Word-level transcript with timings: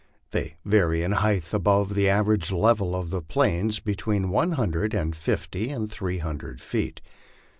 They 0.31 0.55
vary 0.65 1.03
in 1.03 1.11
height 1.11 1.53
above 1.53 1.93
the 1.93 2.09
average 2.09 2.51
level 2.51 2.95
of 2.95 3.11
the 3.11 3.21
plains 3.21 3.79
between 3.79 4.31
one 4.31 4.53
hun 4.53 4.71
dren 4.71 4.95
and 4.95 5.15
fifty 5.15 5.69
and 5.69 5.91
three 5.91 6.17
hundred 6.17 6.59
feet. 6.59 7.01